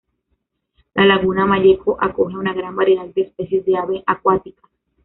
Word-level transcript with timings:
La 0.95 1.05
Laguna 1.05 1.45
Malleco 1.45 1.95
acoge 2.01 2.33
a 2.33 2.39
una 2.39 2.55
gran 2.55 2.75
variedad 2.75 3.05
de 3.05 3.21
especies 3.21 3.63
de 3.65 3.77
aves 3.77 4.01
acuáticas. 4.07 4.65